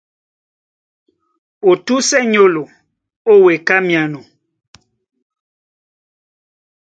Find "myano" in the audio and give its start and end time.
3.87-4.21